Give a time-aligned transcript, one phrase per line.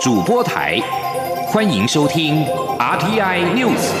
[0.00, 0.78] 主播台，
[1.46, 2.44] 欢迎收听
[2.78, 3.92] RTI News。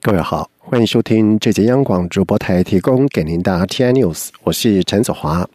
[0.00, 5.46] 各位好，欢迎收听这节央广主播台提供给您的 RTI News，我是陈子华。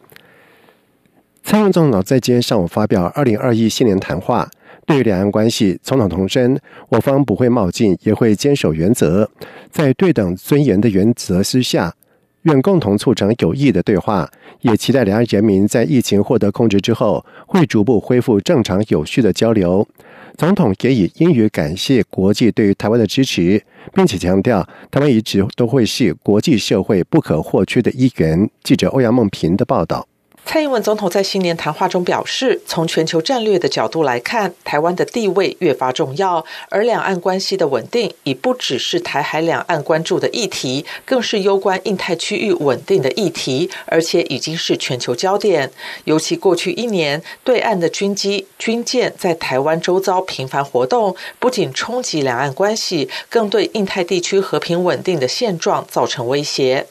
[1.42, 4.48] 蔡英文总统在今天上午发表二零二一新年谈话，
[4.86, 6.58] 对于两岸关系，总统重申，
[6.88, 9.30] 我方不会冒进，也会坚守原则，
[9.70, 11.94] 在对等尊严的原则之下，
[12.42, 14.28] 愿共同促成有益的对话，
[14.62, 19.86] 也期待两岸人民在疫情获得控制之后，会逐步恢复正常有序的交流。
[20.36, 23.62] 总统也以英语感谢国际对于台湾的支持，
[23.92, 28.48] 并且强调，台湾一直都会是国际社会不可或缺的一员。
[28.62, 30.06] 记者欧阳梦平的报道。
[30.52, 45.70] 蔡英文总统在新年谈话中表示，从全球战略的角度来看，台湾的地位越发重要，而两岸关系的稳定已不只是台海两岸关注的议题，更是攸关印太区域稳定的议题，而且已经是全球焦点。
[46.02, 56.88] 尤其过去一年，对岸的军机、军舰在台湾周遭频繁活动，不仅冲击两岸关系，更对印太地区和平稳定的现状造成威胁。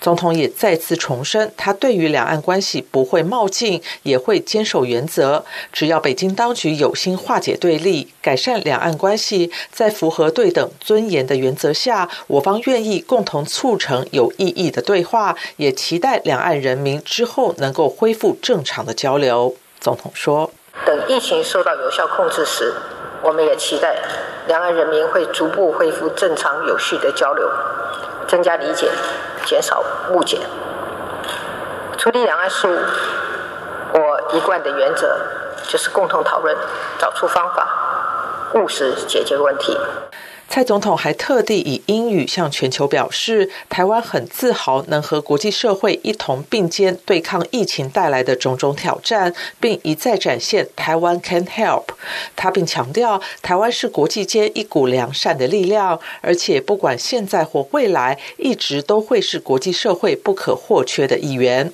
[0.00, 5.44] 总统也再次重申，他对于两岸关系不会冒进，也会坚守原则。
[5.72, 19.56] 只要北京当局有心化解对立、改善两岸关系，在符合对等尊严的原则下，我方愿意共同促成有意义的对话，也期待两岸人民之后能够恢复正常的交流。
[19.80, 20.50] 总统说
[20.86, 22.72] ：“等疫情受到有效控制时，
[23.22, 23.96] 我们也期待
[24.46, 27.48] 两岸人民会逐步恢复正常有序的交流，
[28.28, 28.88] 增加理解。”
[29.48, 30.38] 减少误解，
[31.96, 32.78] 处理两岸事务，
[33.98, 35.18] 我一贯的原则
[35.66, 36.54] 就是共同讨论，
[36.98, 37.66] 找出方法，
[38.52, 39.74] 务实解决问题。
[40.50, 51.84] 蔡总统还特地以英语向全球表示，台湾很自豪能和国际社会一同并肩对抗疫情带来的种种挑战，并一再展现台湾 can help。
[52.34, 61.72] 他并强调，台湾是国际间一股良善的力量，而且不管现在或未来，一直都会是国际社会不可或缺的一员。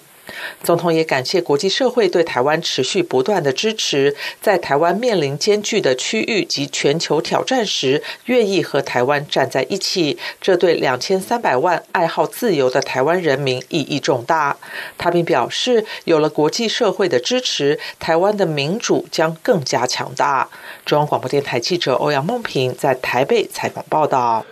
[0.62, 14.56] 总统也感谢国际社会对台湾持续不断的支持，在台湾面临艰巨的区域及全球挑战时，愿意和台湾站在一起，这对两千三百万爱好自由的台湾人民意义重大。
[14.96, 20.48] 他并表示，有了国际社会的支持，台湾的民主将更加强大。
[20.84, 24.44] 中央广播电台记者欧阳梦平在台北采访报道。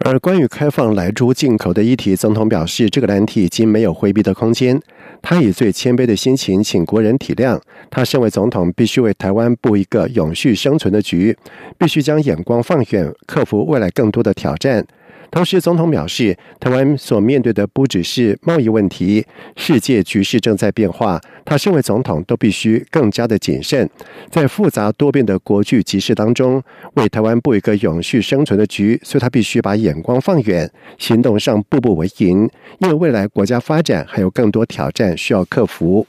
[0.00, 4.80] 而关于开放来猪进口的议题，总统表示，这个难题已经没有回避的空间。
[5.28, 7.60] 他以最谦卑的心情请国人体谅，
[7.90, 11.36] 他身为总统，必须为台湾布一个永续生存的局，
[11.76, 14.86] 必须将眼光放远，克服未来更多的挑战。
[15.30, 19.24] 同时，总统表示，台湾所面对的不只是贸易问题，
[19.56, 21.20] 世界局势正在变化。
[21.44, 23.88] 他身为总统，都必须更加的谨慎，
[24.30, 26.62] 在复杂多变的国际局势当中，
[26.94, 28.98] 为台湾布一个永续生存的局。
[29.04, 32.48] 所以，他必须把眼光放远，行动上步步为营，
[32.78, 36.06] 因为未来国家发展还有更多挑战需要克服。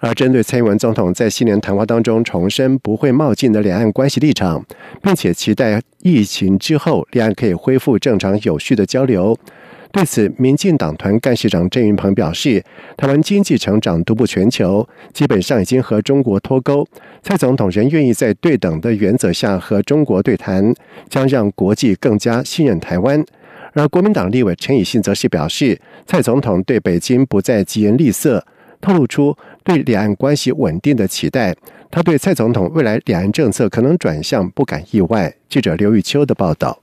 [0.00, 4.64] 而针对蔡英文总统在新年谈话当中重申不会冒进的两岸关系立场，
[5.02, 9.38] 并且期待疫情之后两岸可以恢复正常有序的交流，
[9.92, 12.64] 对此，民进党团干事长郑云鹏表示，
[12.96, 16.86] 台湾经济成长独步全球，基本上已经和中国脱钩。
[17.22, 20.72] 蔡总统仍愿意在对等的原则下和中国对谈，
[21.08, 23.22] 将让国际更加信任台湾。
[23.74, 28.46] 而国民党立委陈以信则是表示，蔡总统对北京不再疾言厉色。
[28.80, 31.54] 透露出对两岸关系稳定的期待，
[31.90, 35.34] 他对蔡总统未来两岸政策可能转向不感意外。
[35.48, 36.78] 记者刘玉秋的报道。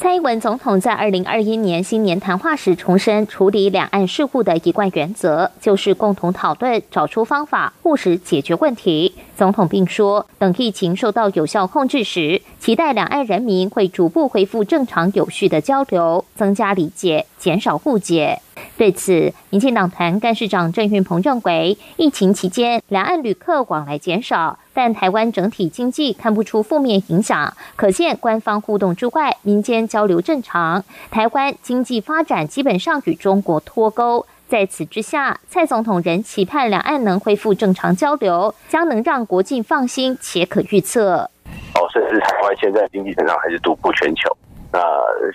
[0.00, 9.16] 蔡英文总统在二零二一年新年谈话时重申，处理两岸事务的一贯原则就是共同讨论，找出方法，务实解决问题。
[9.36, 18.40] 总统并说，等疫情受到有效控制时，期待两岸人民会逐步恢复正常有序的交流，增加理解，减少误解。
[18.76, 34.26] 对此，民进党团干事长郑运鹏认为，疫情期间两岸旅客往来减少，但台湾整体经济看不出负面影响，可见官方互动之外，民间交流正常，台湾经济发展基本上与中国脱钩。
[34.46, 41.30] 在此之下，蔡总统仍期盼两岸能恢复正常交流，将能让国际放心且可预测。
[41.74, 44.34] 哦，甚至台湾现在经济成长还是独步全球，
[44.72, 44.80] 那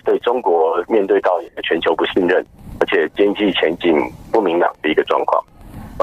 [0.04, 2.44] 对中国面对到全球不信任。
[2.84, 3.96] 而且经济前景
[4.30, 5.42] 不明朗的一个状况，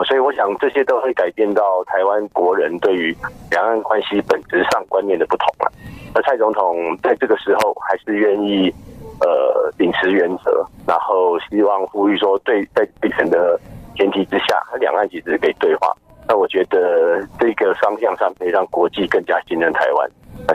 [0.07, 3.15] 所以我想这些都会改变到台湾国人对于
[3.51, 5.71] 两岸关系本质上观念的不同了。
[6.15, 8.73] 而蔡总统在这个时候还是愿意
[9.19, 13.59] 呃秉持原则，然后希望呼吁说，对在对等的
[13.95, 15.87] 前提之下，两岸其实可以对话。
[16.31, 20.09] 那我觉得这个方向上可以让国际更加信任台湾。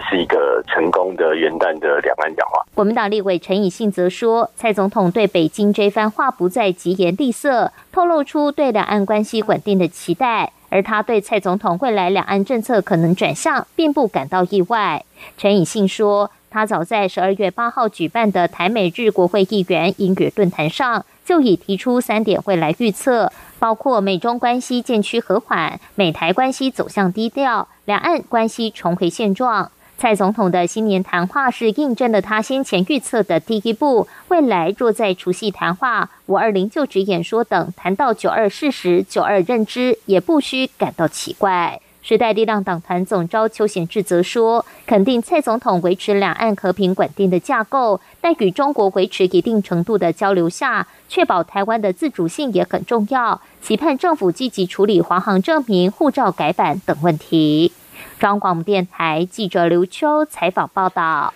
[0.08, 2.64] 是一个成功的元旦的两岸讲话。
[2.74, 10.50] 国民党立委陈以信则说，蔡总统对北京这番话不再疾言厉色，透露出对两岸关系稳定的期待。
[10.70, 15.04] 而他对蔡总统未来两岸政策可能转向，并不感到意外。
[15.36, 29.70] 陈以信说，他早在十二月八号举办的台美日国会议员英语论坛上，就已提出三点未来预测，包括美中关系渐趋和缓、美台关系走向低调、两岸关系重回现状。
[29.98, 34.08] 蔡总统的新年谈话是印证了他先前预测的第一步。
[34.28, 41.82] 未来若在除夕谈话、五二零就职演说等谈到九二事实、九二认知，也不需感到奇怪。
[42.08, 53.40] 时代力量党团总召邱显智则说，肯定蔡总统维持两岸和平稳定的架构，但与中国维持一定程度的交流下，确保台湾的自主性也很重要。
[53.60, 57.72] 期盼政府积极处理华航证明、护照改版等问题。
[58.20, 61.34] 中广电台记者刘秋采访报道：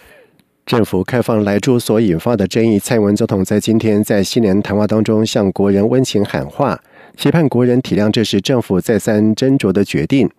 [0.65, 6.81] 政府开放来住所引发的争议，蔡文总统在今天在新年谈话当中向国人温情喊话，
[7.17, 10.31] 期盼国人体谅这是政府再三斟酌的决定。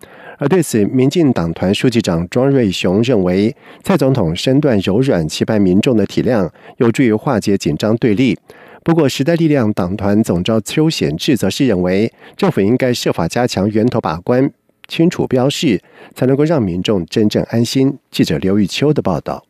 [0.42, 3.54] 而对此，民进党团书记长庄瑞雄认为，
[3.84, 8.36] 蔡总统身段柔软，期盼民众的体谅，有助于化解紧张对立。
[8.82, 14.50] 不过，时代力量党团总召邱显志则是认为，政府应该设法加强源头把关。
[14.88, 15.80] 清楚标示，
[16.16, 17.96] 才能够让民众真正安心。
[18.10, 19.44] 记者刘玉秋的报道。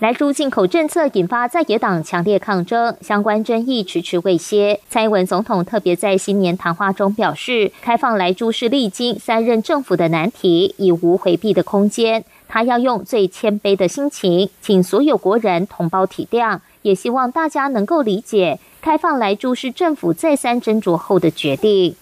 [0.00, 4.80] 来猪进口政策引发在野党强烈抗争，相关争议迟迟未歇。
[4.88, 12.24] 蔡英文总统特别在新年谈话中表示，开放来猪是历经三任政府的难题，已无回避的空间。
[12.48, 21.94] 他要用最谦卑的心情，请所有国人同胞体谅，也希望大家能够理解，开放来猪是政府再三斟酌后的决定。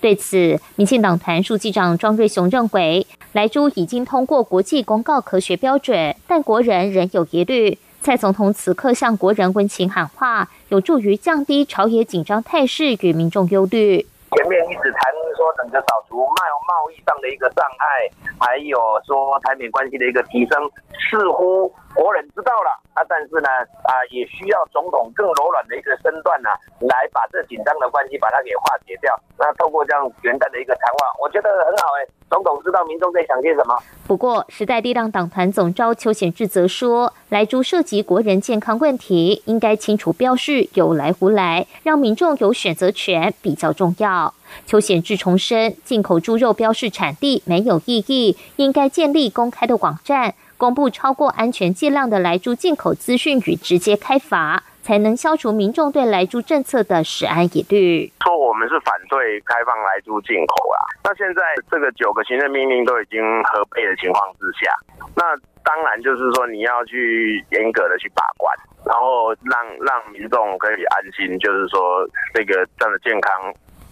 [0.00, 7.78] 对此，民进党团书记长庄瑞雄认为，莱猪已经通过国际公告科学标准，但国人仍有疑虑。
[8.02, 14.06] 蔡总统此刻向国人温情喊话，有助于降低朝野紧张态势与民众忧虑。
[14.30, 15.00] 前面一直谈
[15.36, 16.32] 说，等着扫除贸
[16.68, 20.70] 贸易上的一个障碍，还有说台美关系的一个提升，
[21.10, 22.70] 似乎国人知道了。
[22.92, 23.48] 啊，但是呢，
[23.84, 26.48] 啊，也需要总统更柔软的一个身段呢，
[26.80, 29.12] 来把这紧张的关系把它给化解掉。
[29.38, 32.08] 那透过这样元旦的一个谈话，我觉得很好哎。
[32.28, 33.78] 总统知道民众在想些什么。
[34.06, 44.34] 不过，时代力量党团总召邱显志则说，来猪涉及国人健康问题，应该清楚标示有来无来，让民众有选择权比较重要。
[44.64, 50.34] 邱显志重申，进口猪肉标示产地没有意义，应该建立公开的网站。
[50.56, 58.12] 公布超过安全剂量的来猪进口资讯与直接开罚，才能消除民众对来猪政策的食安疑虑。
[58.24, 64.70] 说我们是反对开放来猪进口啊，那现在这个九个行政命令都已经合备的情况之下，
[65.14, 68.54] 那当然就是说你要去严格的去把关，
[68.86, 73.30] 然后让让民众可以安心，就是说这个这样的健康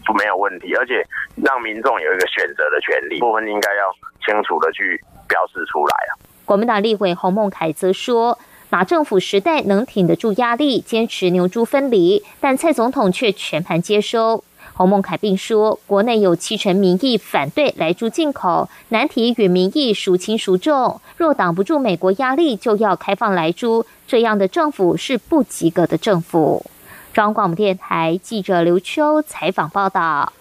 [0.06, 1.04] 不没有问题，而且
[1.42, 3.92] 让民众有一个选择的权利，部分应该要
[4.24, 6.12] 清楚的去表示出来啊。
[6.44, 8.38] 国民党立委洪孟凯则说，
[8.68, 14.44] 马政府时代能挺得住压力，坚持牛猪分离，但蔡总统却全盘接收。
[14.74, 21.00] 洪孟凯并说，国内有七成民意反对来猪进口，难题与民意孰轻孰重？
[21.16, 26.66] 若挡不住美国压力，就要开放来猪，这样的政府是不及格的政府。
[27.12, 30.32] 中央广播电台记者刘秋采访报道。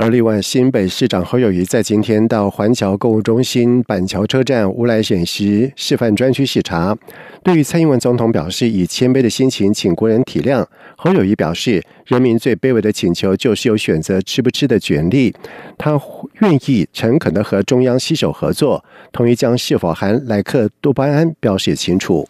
[0.00, 6.96] 而另外，新北市长侯友谊在今天到环桥购物中心板桥车站乌来显实示范专区视察。
[7.42, 10.64] 对于蔡英文总统表示以谦卑的心情请国人体谅，
[10.96, 15.34] 侯友谊表示，人民最卑微的请求就是有选择吃不吃的权利。
[15.76, 16.00] 他
[16.42, 22.28] 愿意诚恳的和中央携手合作，同意将是否含莱克多巴胺标示清楚。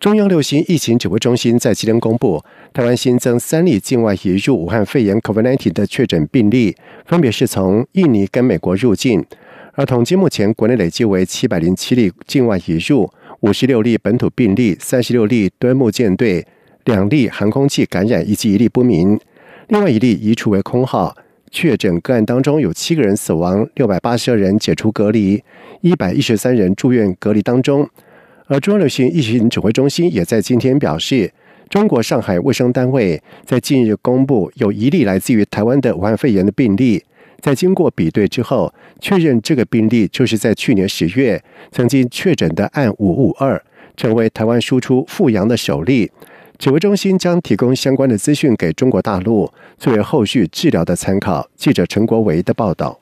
[0.00, 2.42] 中央流行疫情指挥中心在今天公布，
[2.72, 9.22] 台湾新增三例境外移入武汉肺炎 （COVID-19） 的确诊病例，分别是从印尼跟美国入境。
[9.74, 16.46] 而统计目前国内累计为七百零七例境外移入，五十六例本土病例，三十六例端木舰队，
[16.86, 19.20] 两例航空器感染以及一例不明。
[19.68, 21.14] 另外一例移除为空号。
[21.50, 25.42] 确诊个案当中有七个人死亡，六百八十二人解除隔离，
[25.82, 27.86] 一百一十三人住院隔离当中。
[28.50, 31.32] 而中央流行疫情指挥中心也在今天表示，
[31.68, 37.00] 中国上海卫生单位在近日公布有一例来自于台湾的武汉肺炎的病例，
[37.40, 41.40] 在经过比对之后，确认这个病例就是在去年十月
[41.70, 43.62] 曾经确诊的案五五二，
[43.96, 46.10] 成为台湾输出复阳的首例。
[46.58, 51.48] 指挥中心将提供相关的资讯给中国大陆，作为后续治疗的参考。
[51.54, 52.98] 记者陈国维的报道。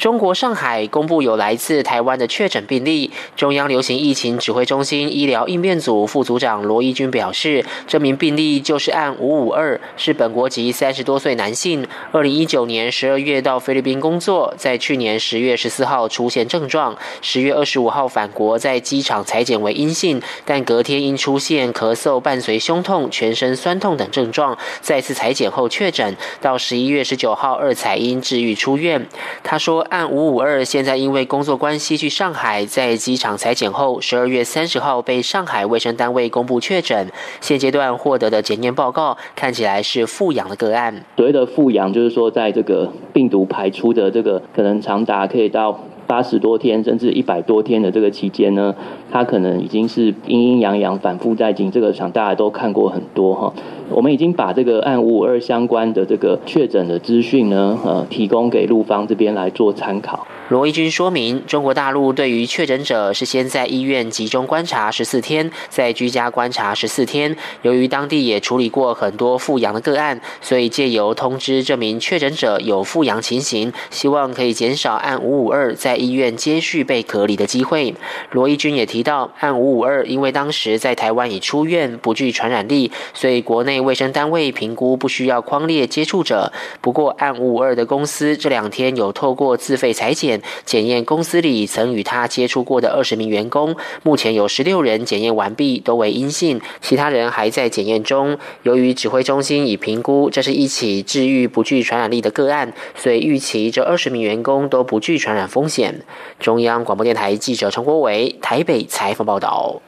[0.00, 3.10] 中国上海公布有来自台湾的确诊病例。
[3.36, 29.06] 中央流行疫情指挥中心医疗应变组副组长罗一军表示，这名病例就是案五五二，是本国籍三十多岁男性，二零一九年十二月到菲律宾工作，在去年十月十四号出现症状，十月二十五号返国，在机场裁剪为阴性，但隔天因出现咳嗽伴随胸痛、全身酸痛等症状，再次裁剪后确诊，到十一月十九号二采阴治愈出院。
[29.42, 29.86] 他说。
[29.90, 37.10] 案五五二现在因为工作关系去上海，在机场裁剪后，十二月三十号被上海卫生单位公布确诊。
[37.40, 41.04] 现阶段获得的检验报告看起来是复阳的个案。
[41.16, 45.80] 所谓的复阳，就是说在这个病毒排出的这个可能长达可以到。
[46.10, 48.74] 八十多天甚至一百多天的这个期间呢，
[49.12, 53.52] 他可能已经是阴阴阳阳反复在进，这个场大家都看过很多哈。
[53.90, 60.26] 我们已经把这个按五五二相关的这个确诊的资讯呢，呃，提供给陆方这边来做参考。
[60.48, 67.36] 罗一军说明，中国大陆对于确诊者是先在医院集中观察十四天，再居家观察十四天。
[67.62, 77.94] 由于当地也处理过很多复阳的个案，所以借由通知这名确诊者有复阳情形，希望可以减少按五五二在医院接续被隔离的机会。
[78.32, 86.52] 罗一军也提到，按五五二因为当时在台湾已出院，不具传染力，所以国内卫生单位评估不需要框列接触者。
[86.80, 90.40] 不过，按五五二的公司这两天有透过自费裁剪。
[90.64, 98.38] 检验公司里曾与他接触过的二十名员工，目前有十六人检验完毕，都为阴性，其他人还在检验中。
[98.62, 105.89] 由于指挥中心已评估这是一起治愈不具传染力的个案，所以预期这二十名员工都不具传染风险。
[106.38, 109.80] 中央广播电台记者陈国伟台北采访报道。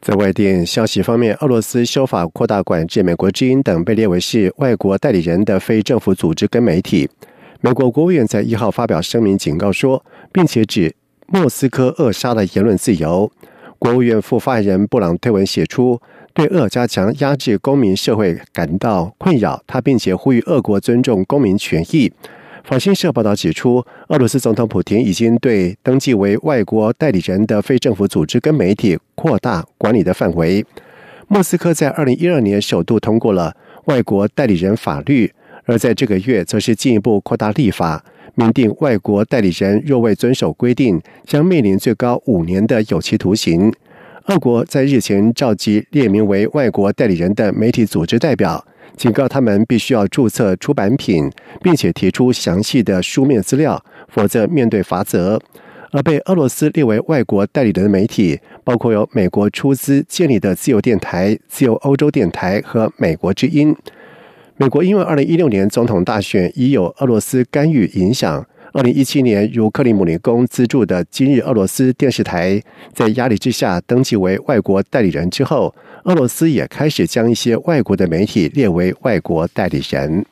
[0.00, 7.10] 在外电消息方面，俄罗斯修法扩大管制美国之音等被列为是外国代理人的非政府组织跟媒体。
[7.60, 10.94] 美国国务院在一号发表声明，警告说，并且指
[11.26, 13.30] 莫斯科扼杀了言论自由。
[13.80, 16.00] 国务院副发言人布朗推文写出，
[16.32, 22.12] 对俄加强压制公民社会感到困扰，他并且呼吁俄国尊重公民权益。
[22.68, 30.62] 法新社报道指出，俄罗斯总统普京已经对登记为外国代理人的非政府组织跟媒体扩大管理的范围。
[31.28, 33.56] 莫斯科在二零一二年首度通过了
[33.86, 35.32] 外国代理人法律。
[35.64, 43.72] 而在这个月，则是进一步扩大立法，明定外国代理人若未遵守规定，将面临最高五年的有期徒刑。
[44.26, 48.62] 俄国在日前召集列名为外国代理人的媒体组织代表，
[48.98, 51.30] 警告他们必须要注册出版品，
[51.62, 55.40] 并且提出详细的书面资料，否则面对罚则。
[55.90, 63.74] 而被俄罗斯列为外国代理人的媒体，包括由美国出资建立的自由电台、自由欧洲电台和美国之音。
[64.56, 80.24] 美国因为二零一六年总统大选已有俄罗斯干预影响，二零一七年由克里姆林宫资助的今日俄罗斯电视台在压力之下登记为外国代理人之后，俄罗斯也开始将一些外国的媒体列为外国代理人。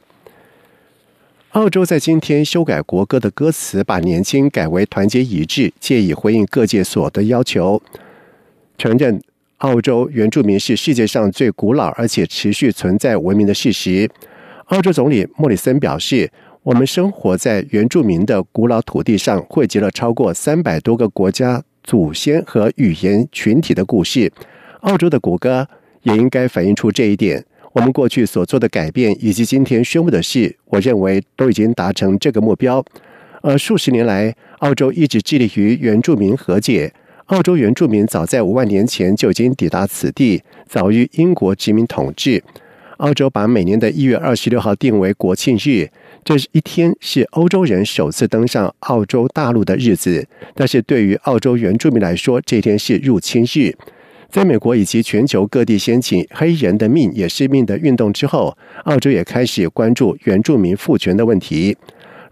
[1.52, 7.81] 澳洲在今天修改国歌的歌词，把年轻改为团结一致，借以回应各界所的要求，
[8.76, 9.21] 承认。
[9.61, 14.07] 澳洲原住民是世界上最古老而且持续存在文明的事实。
[14.66, 16.31] 澳洲总理莫里森表示
[16.66, 24.32] ：“我们生活在原住民的古老土地上，汇集了超过三百多个国家祖先和语言群体的故事。
[24.80, 25.68] 澳洲的国歌
[26.02, 27.44] 也应该反映出这一点。
[27.73, 32.85] 我们过去所做的改变，以及今天宣布的事，我认为都已经达成这个目标。
[33.42, 36.92] 而数十年来，澳洲一直致力于原住民和解。”
[37.26, 42.42] 澳洲原住民早在五万年前就已经抵达此地，早于英国殖民统治。
[42.96, 45.90] 澳洲把每年的一月二十六号定为国庆日，
[46.26, 50.26] 这一天是欧洲人首次登上澳洲大陆的日子。
[50.56, 53.73] 但是对于澳洲原住民来说，这天是入侵日。
[54.28, 61.76] 在美国以及全球各地掀起“黑人的命也是命”的运动之后，澳洲也开始关注原住民赋权的问题。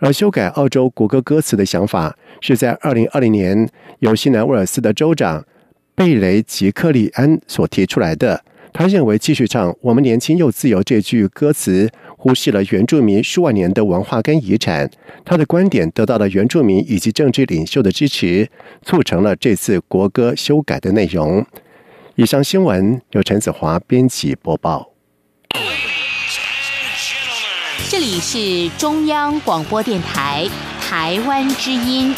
[0.01, 3.71] 而修改澳洲国歌歌词的想法，是在二零二零年
[4.01, 5.47] 由新南威尔斯的州长
[5.95, 8.43] 贝雷吉克利安所提出来的。
[8.77, 11.89] 他认为继续唱“我们年轻又自由”这句歌词，
[12.19, 14.91] 忽视了原住民数万年的文化跟遗产。
[15.25, 18.51] 他的观点得到了原住民以及政治领袖的支持，
[18.83, 21.47] 促成了这次国歌修改的内容。
[22.17, 24.91] 以上新闻由陈子华编辑播报。
[27.89, 30.49] 这里是中央广播电台。
[30.81, 32.15] 台湾之音。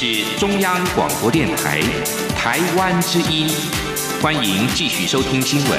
[0.00, 1.80] 是中央广播电台
[2.36, 3.48] 台湾之音，
[4.22, 5.76] 欢迎继续收听新闻。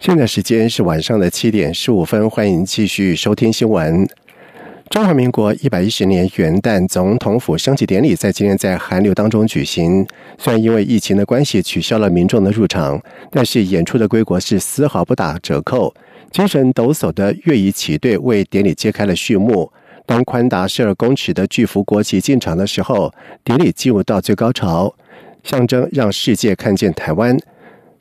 [0.00, 4.04] 现在时间是晚上的七点十五分，欢迎继续收听新闻。
[4.90, 10.04] 中华民国一百一十年元旦总统府升旗典礼在今天在寒流当中举行，
[10.36, 13.00] 虽然因为疫情的关系取消了民众的入场，
[13.30, 15.94] 但是演出的规模是丝毫不打折扣。
[16.30, 19.72] 精神抖擞的乐仪旗队为典礼揭开了序幕。
[20.04, 24.94] 当宽达十二公尺的巨幅国旗进场的时候，典礼进入到最高潮，
[25.42, 27.36] 象征让世界看见台湾。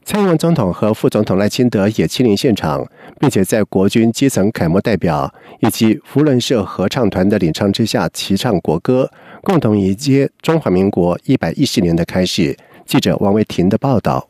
[0.03, 2.85] 蔡英文总统和副总统赖清德也亲临现场，
[3.19, 9.09] 并且在国军基层楷模代表以及福伦社合唱团的领唱之下齐唱国歌，
[9.41, 12.55] 共同迎接中华民国一百一十年的开始。
[12.85, 14.29] 记者王维婷的报道。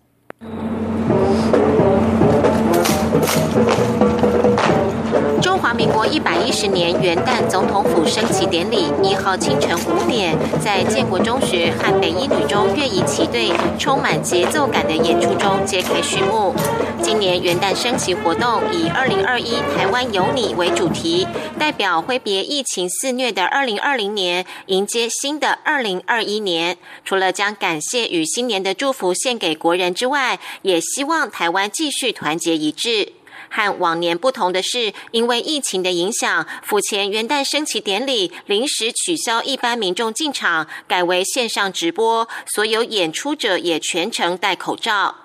[5.85, 16.55] 民国一百一十年元旦总统府升旗典礼，一号清晨五点，在建国中学和北一女中乐仪旗队充满节奏感的演出中揭开序幕。
[17.03, 21.27] 今年元旦升旗活动以“二零二一台湾有你”为主题，
[21.59, 26.77] 代表挥别疫情肆虐的二零二零年，迎接新的二零二一年。
[27.03, 33.13] 除了将感谢与新年的祝福献给国人之外，也希望台湾继续团结一致。
[33.55, 45.15] 和往年不同的是，因为疫情的影响，府前元旦升旗典礼临时取消一般民众进场，改为线上直播，所有演出者也全程戴口罩。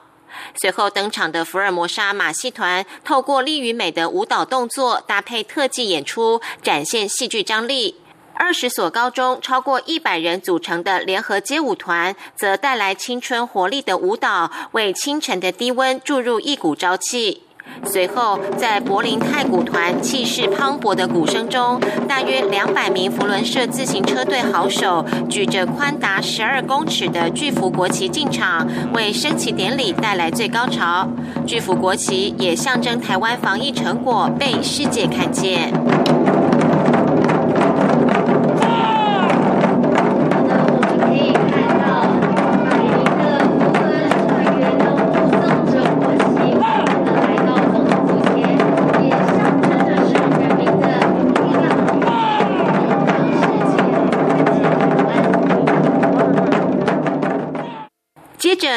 [0.55, 7.97] 随后登场的福尔摩沙马戏团，透过力与美的舞蹈动作，搭配特技演出，展现戏剧张力。
[8.35, 17.43] 二十所高中超过一百人组成的联合街舞团，则带来青春活力的舞蹈，为清晨的低温注入一股朝气。
[17.85, 31.09] 随后，在柏林太鼓团气势磅礴的鼓声中，大约两百名佛伦社自行车队好手举着宽达十二公尺的巨幅国旗进场，为升旗典礼带来最高潮。
[31.47, 35.73] 巨幅国旗也象征台湾防疫成果被世界看见。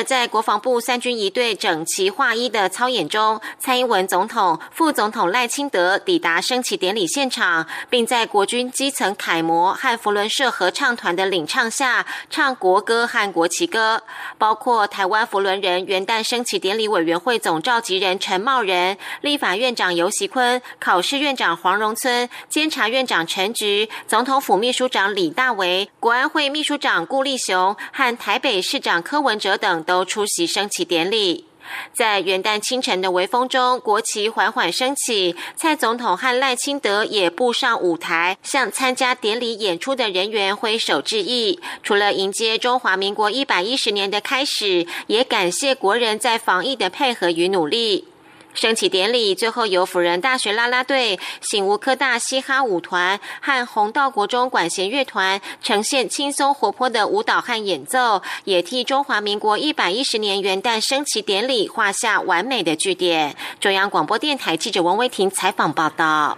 [0.02, 14.02] 在国防部三军一队整齐划一的操演中，蔡英文总统、副总统赖清德抵达升旗典礼现场，并在国军基层楷模和佛伦社合唱团的领唱下唱国歌和国旗歌。
[14.38, 29.83] 包括台湾佛伦人元旦升旗典礼委员会总召集人陈茂仁、立法院长游锡坤、考试院长黄荣村、监察院长陈菊、总统府秘书长李大为、国安会秘书长顾立雄和台北市长柯文哲等。
[29.84, 31.46] 都出席升旗典礼，
[31.94, 35.36] 在元旦清晨的微风中，国旗缓缓升起。
[35.56, 41.60] 蔡总统和赖清德也步上舞台，向参加典礼演出的人员挥手致意。
[41.82, 48.08] 除了迎接中华民国一百一十年的开始，也感谢国人在防疫的配合与努力。
[48.54, 63.36] 升旗典礼最后由辅仁大学啦啦队、醒吾科大嘻哈舞团和红道国中管弦乐团呈现轻松活泼的舞蹈和演奏，也替中华民国一百一十年元旦升旗典礼画下完美的句点。
[63.60, 66.38] 中央广播电台记者王威婷采访报道。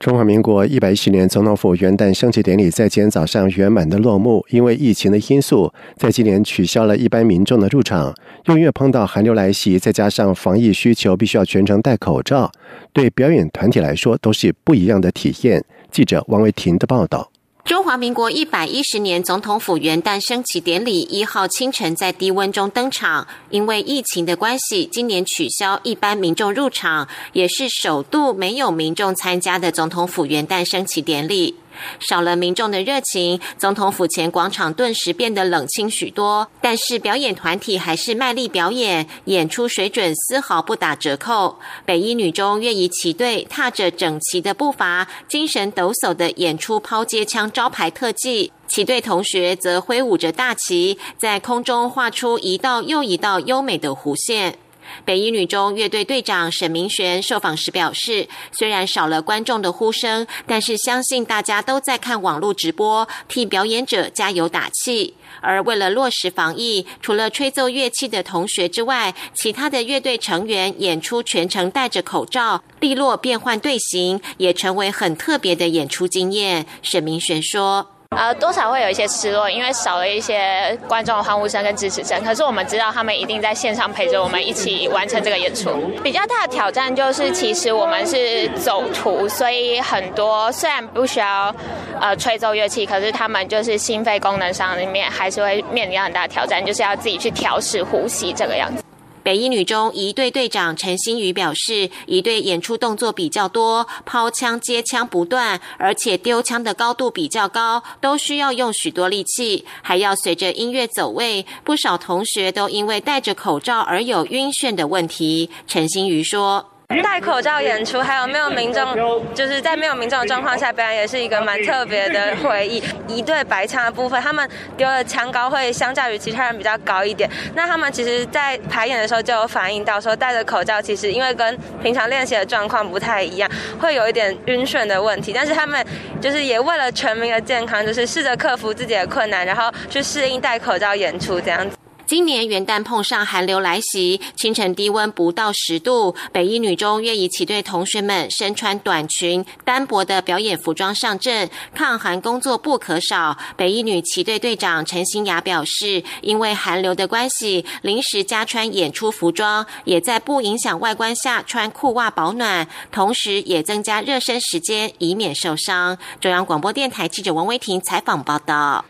[0.00, 4.44] 中华民国一百一十年总统府元旦升旗典礼在今天早上圆满的落幕。
[4.50, 8.12] 因为疫情的因素，在今年取消了一般民众的入场。
[8.46, 12.50] 又因为碰到寒流来袭，再加上防疫需求，必须要全程戴口罩，
[12.92, 15.64] 对表演团体来说都是不一样的体验。
[15.92, 17.30] 记者王维婷的报道。
[17.64, 31.54] 中华民国一百一十年总统府元旦升旗典礼一号清晨在低温中登场，因为疫情的关系，今年取消一般民众入场，也是首度没有民众参加的总统府元旦升旗典礼。
[32.00, 36.48] 少了民众的热情，总统府前广场顿时变得冷清许多。
[36.60, 41.58] 但是表演团体还是卖力表演，演出水准丝毫不打折扣。
[41.84, 48.52] 北一女中乐仪旗队踏着整齐的步伐，精神抖擞的演出抛接枪招牌特技。
[48.66, 54.58] 旗队同学则挥舞着大旗，在空中画出一道又一道优美的弧线。
[55.04, 65.14] 北一女中乐队队长沈明璇受访时表示，虽然少了观众的呼声，但是相信大家都在看网络直播，替表演者加油打气。
[65.40, 76.66] 而为了落实防疫，除了吹奏乐器的同学之外，其他的乐队成员演出全程戴着口罩，利落变换队形，也成为很特别的演出经验。
[76.82, 77.93] 沈明璇说。
[78.10, 82.22] 呃，多少会有一些失落，因为少了一些观众的欢呼声跟支持声。
[82.22, 85.70] 可是我们知道，他们一定在线上陪着我们一起完成这个演出。
[86.02, 91.52] 比较大的挑战就是，其实我们是走图，所以很多虽然不需要
[92.00, 98.82] 呃吹奏乐器，可是他们就是心肺功能上里面还是会面临很大的挑战，就是要自己去调试呼吸这个样子。
[99.24, 111.46] 北一女中一队队长陈新宇表示，一队演出动作比较多，抛枪接枪不断，而且丢枪的高度比较高，都需要用许多力气，还要随着音乐走位。
[111.64, 115.48] 不少同学都因为戴着口罩而有晕眩的问题。
[115.66, 116.73] 陈新宇说。
[117.02, 122.82] 戴口罩演出，还有没有民众，就是在没有民众的状况下表演，也是一个蛮特别的回忆。
[123.06, 127.30] 一对白枪的部分，他们丢的枪高会相较于其他人比较高一点。
[127.54, 133.48] 那他们其实，在排演的时候就有反映到，说戴着口罩，其实因为跟平常练习的状况不太一样，
[133.80, 135.32] 会有一点晕眩的问题。
[135.32, 135.84] 但是他们
[136.20, 141.76] 就是也为了全民的健康，就是试着克服自己的困难，然后去适应戴口罩演出这样子。
[142.06, 146.14] 今年元旦碰上寒流来袭，清晨低温不到十度。
[146.32, 153.38] 北一女中愿意起队同学们身穿短裙、单薄的表演服装上阵，抗寒工作不可少。
[153.56, 165.96] 北一女旗队队长陈新雅表示，因为寒流的关系，临时加穿演出服装，也在不影响外观下穿裤袜保暖，同时也增加热身时间，以免受伤。
[166.20, 168.84] 中央广播电台记者王威婷采访报道。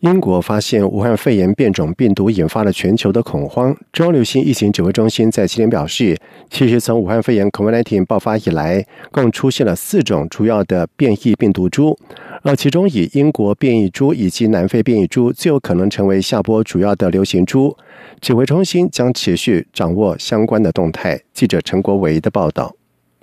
[0.00, 3.76] 英国发现武汉肺炎变种病毒引发了全球的恐慌。
[3.92, 6.16] 中央流行疫情指挥中心在今天表示，
[6.48, 11.98] 其实从武汉肺炎 （COVID-19） 爆发以来，共出现了四种主要的变异病毒株，
[12.42, 17.76] 而其中以英国变异株以及南非变异株最有可能成为下波主要的流行株。
[18.20, 21.20] 指挥中心将持续掌握相关的动态。
[21.34, 22.77] 记者陈国维的报道。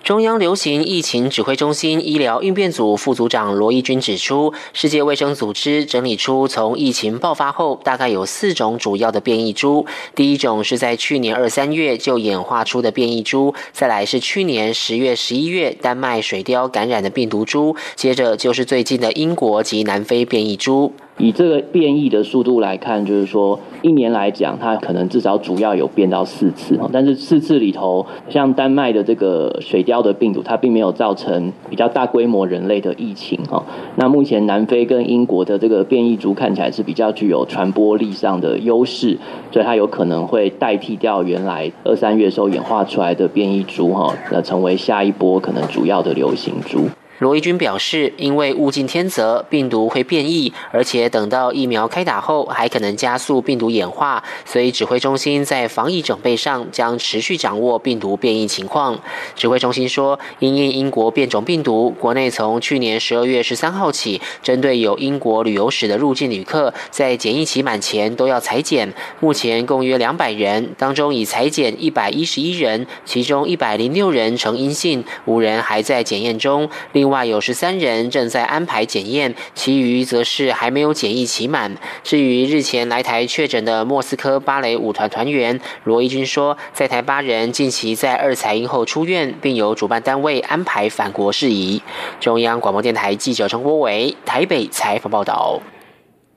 [0.06, 9.84] 中央流行疫情指挥中心医疗应变组副组长罗义军指出，世界卫生组织整理出从疫情爆发后，大概有四种主要的变异株。
[10.14, 20.92] 第一种是在去年二三月就演化出的变异株，再来是去年十月、十一月丹麦水貂感染的病毒株，接着就是最近的英国及南非变异株。
[21.18, 33.64] 以这个变异的速度来看，就是说一年来讲，它可能至少主要有变到四次但是四次里头，像丹麦的这个水貂的病毒，它并没有造成比较大规模人类的疫情哈。
[33.96, 39.18] 那目前南非跟英国的这个变异株看起来是比较具有传播力上的优势，
[39.50, 46.80] 所以它有可能会代替掉原来二三月时候演化出来的变异株哈，那成为下一波可能主要的流行株。
[47.18, 58.98] 罗伊军表示，因为物竞天择，病毒会变异，而且等到疫苗开打后，还可能加速病毒演化，所以指挥中心在防疫准备上将持续掌握病毒变异情况。
[59.34, 68.92] 指挥中心说，因应英国变种病毒，国内从去年十二月十三号起，针对有英国旅游史的入境旅客，在检疫期满前都要裁剪。
[69.20, 76.68] 目前共约两百人，当中已裁剪一百一十一人，其中一百零六人呈阴性，五人还在检验中。
[76.92, 81.76] 另另外有十三人正在安排检验，其余则是还没有检疫期满。
[82.02, 91.80] 至于日前来台确诊的莫斯科芭蕾舞团团员罗伊军说，在台八人近期在二采阴后出院，并由主办单位安排返国事宜。
[92.18, 95.60] 中央广播电台记者陈国伟台北采访报道。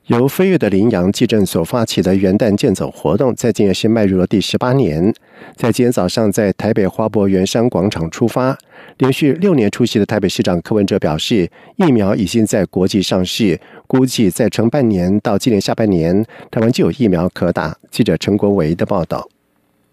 [0.10, 5.14] 由飞跃的羚羊祭镇所发起的元旦健走活动，在今年是迈入了第十八年。
[5.56, 8.58] 在今天早上，在台北花博园山广场出发，
[8.98, 17.78] 连续六年出席的台北市长柯文哲表示，疫苗已经在国际上市，估计再撑半年到今年下半年，台湾就有疫苗可打。
[17.92, 19.30] 记者陈国维的报道。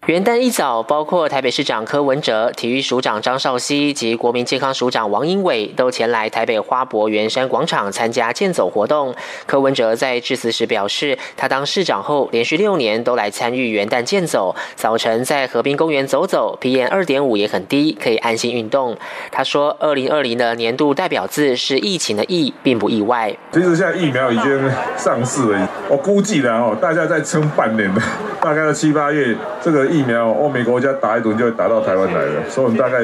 [0.07, 9.13] 元旦一早，包括台北市长柯文哲、体育署长张少熙及国民健康署长王英伟都前来台北花博圆山广场参加健走活动。
[9.45, 18.95] 柯文哲在致辞时表示，他当市长后连续六年都来参与元旦健走，早晨在河滨公园走走，PM 二点五也很低，可以安心运动。
[19.29, 23.35] 他说，二零二零的年度代表字是疫情的疫，并不意外。
[23.51, 27.93] 其实现在疫苗已经上市了，我估计的哦，大家再撑半年，
[28.39, 29.96] 大概七八月这个。
[29.97, 32.99] 疫苗，欧美国家打一轮就会打到台湾来了，所以我们大概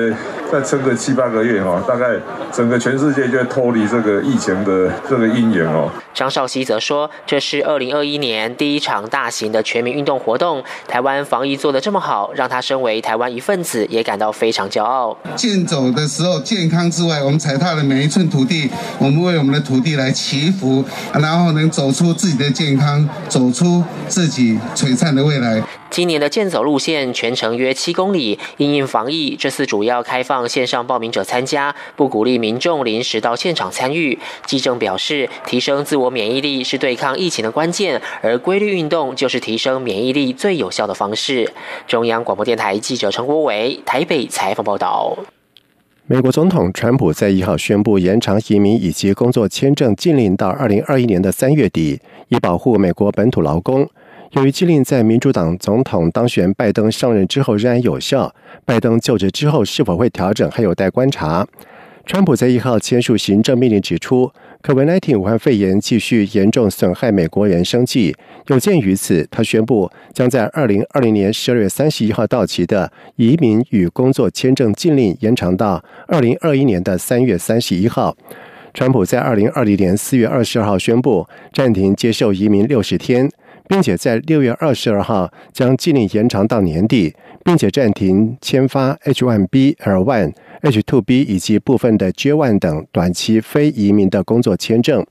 [0.52, 2.06] 再撑个七八个月哈，大概
[2.52, 5.90] 整个全世界就会脱离这个疫情的这个阴影哦。
[6.14, 15.18] 张少熙则说，这是二零二一年第一场大型的全民运动活动，台湾防疫做得这么好，让他身为台湾一份子也感到非常骄傲。
[15.36, 25.64] 健走的时候健康之外，我们踩踏的每一寸土地，我们为我们的土地来祈福，然后能走出自己的健康，走出自己璀璨的未来。
[25.94, 34.18] 今年的健走路线全程约七公里，因应防疫，这次主要开放线上报名者参加，不鼓励民众临时到现场参与。
[34.48, 41.54] 基政表示，提升自我免疫力是对抗疫情的关键，而规律运动就是提升免疫力最有效的方式。
[41.86, 45.16] 中央广播电台记者陈国伟台北采访报道。
[46.08, 53.88] 美国总统川普在一号宣布延长移民以及工作签证禁令到二零二一年的三月底，以保护美国本土劳工。
[54.34, 58.34] 由于禁令在民主党总统当选拜登上任之后仍然有效，
[58.66, 61.48] 拜登就职之后是否会调整还有待观察。
[62.08, 64.32] 川普在一号签署行政命令，指出
[64.64, 68.16] 可文 -19 武汉肺炎继续严重损害美国人生计。
[68.48, 78.18] 有鉴于此，他宣布将在二零二零年十二月三十一号到期的移民与工作签证禁令延长到二零二一年的三月三十一号。
[78.74, 83.30] 川普在二零二零年四月二十二号宣布暂停接受移民六十天。
[83.74, 87.12] 并且在六月二十二号将禁令延长到年底，
[87.44, 90.32] 并且暂停签发 H1B、L1、
[90.62, 95.04] H2B 以及部分的 J1 等短期非移民的工作签证。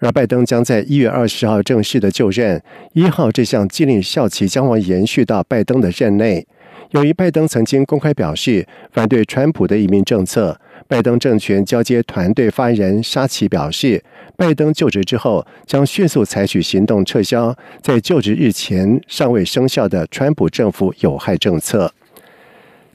[0.00, 2.62] 而拜登将在一月二十号正式的就任，
[2.92, 6.46] 一号这项禁令效期将会延续到拜登的任内。
[6.94, 14.02] 由于拜登曾经公开表示反对川普的移民政策，拜登政权交接团队发言人沙奇表示。
[14.36, 21.92] 拜登就职之后，将迅速采取行动撤销在就职日前尚未生效的川普政府有害政策。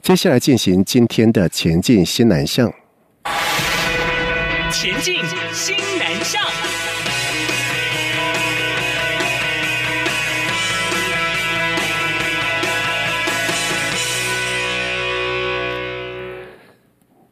[0.02, 2.70] 接下来进行今天的前进新南向。
[4.70, 5.16] 前进
[5.52, 6.09] 新南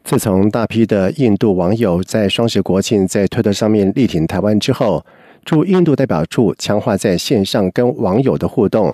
[0.09, 5.05] 自从大批的印度网友在双十国庆在推特上面力挺台湾之后，
[5.45, 8.91] 驻印度代表处强化在线上跟网友的互动。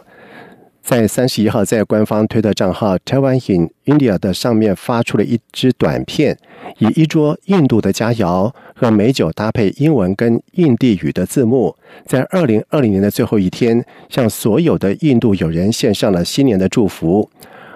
[0.81, 6.37] 在三十一号，在官方推特账号 Taiwan in India 的上面发出了一支短片，
[6.79, 17.29] 以一桌印度的佳肴和美酒搭配英文跟印地语的字幕，在二零二零年的最后一天，向所有的印度友人献上了新年的祝福。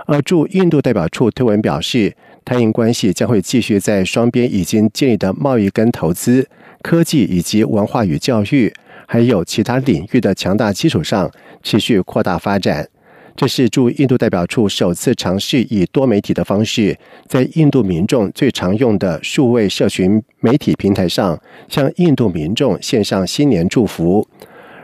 [0.08, 2.14] 而驻印度代表处推文表示。
[2.50, 6.50] 台印关系将会继续在双边已经建立的贸易跟投资、
[6.82, 8.74] 科技以及文化与教育，
[9.06, 11.32] 还有其他领域的强大基础上
[11.62, 12.90] 持续扩大发展。
[13.36, 24.28] 这是驻印度代表处首次尝试以多媒体的方式，在印度民众最常用的数位社群媒体平台上，向印度民众献上新年祝福。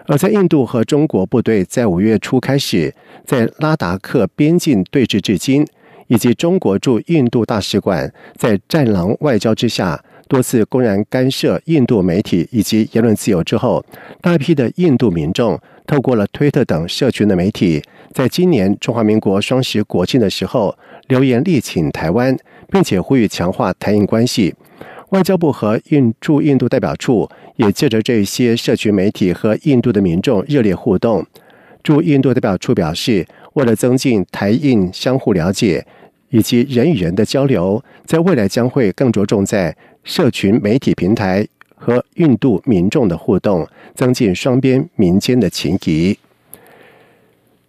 [0.06, 2.94] 而在印度和中国部队在五月初开始
[3.26, 5.66] 在拉达克边境对峙至今。
[6.08, 13.84] 以及中国驻印度大使馆在“战狼”外交之下多次公然干涉印度媒体以及言论自由之后，
[14.22, 20.76] 大批的印度民众透过了推特等社群的媒体，在今年中华民国双十国庆的时候
[21.08, 22.36] 留言力请台湾，
[22.70, 24.56] 并且呼吁强化台印关系。
[25.10, 31.26] 外交部和印驻印度代表处也借着这些社群媒体和印度的民众热烈互动。
[31.86, 33.26] 驻印度代表处表示。
[33.56, 35.88] 为了增进台印相互了解
[36.28, 46.20] 以及人与人的交流，在未来将会更着重在社群媒体平台和印度民众的互动，增进双边民间的情谊。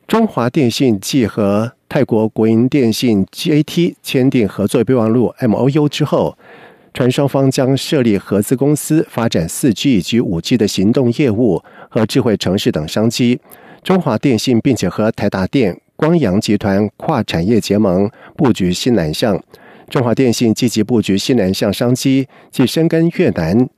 [0.08, 6.36] 中华电信继和泰国国营电信 GAT 签订合作备忘录 MOU 之后，
[6.92, 13.38] 传双方将设立合资公司，发展四 G 以及五 G 的行动业务和智慧城市等商机。
[13.86, 19.40] 中华电信并且和台达电、光阳集团跨产业结盟，布局新南向。
[19.88, 23.68] 中华电信积极布局新南向商机，既深耕越南，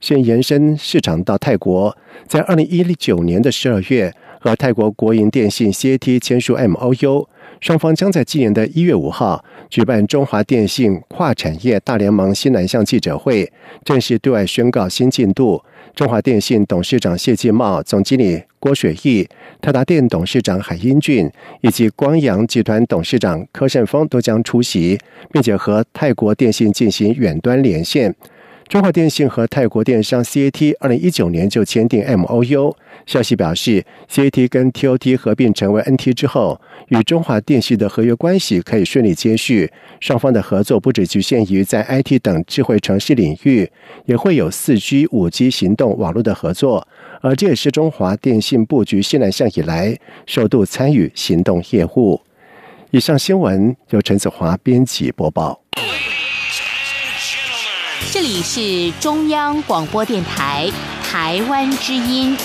[0.00, 1.96] 现延伸市场到泰国。
[2.26, 7.28] 在二零一九年的十二月，和泰国国营电信 CAT 签署 MOU，
[7.60, 13.52] 双方将在今年的一月五号举办中华电信跨产业大联盟西南向记者会，
[13.84, 15.62] 正式对外宣告新进度。
[15.94, 19.28] 中华电信董事长谢继茂、总经理郭雪义、
[19.60, 24.98] 泰达电董事长海英俊以及光阳集团董事长柯胜峰都将出席，
[25.30, 28.12] 并且和泰国电信进行远端连线。
[28.68, 32.74] 中华电信和泰国电商 CAT 二零一九年就签订 MOU。
[33.04, 39.70] 消息表示，CAT 跟 TOT 合并成为 NT 之后，与中华电信的合约关系可以顺利接续。
[40.00, 43.70] 双方的合作不只局限于在 IT 等智慧城市领域，
[44.06, 46.86] 也会有四 G、五 G 行动网络的合作。
[47.20, 52.20] 而这也是中华电信布局西南向以来首度参与行动业务。
[52.90, 55.62] 以上新闻由陈子华编辑播报。
[58.12, 60.70] 这里是中央广播电台
[61.02, 62.36] 台湾之音。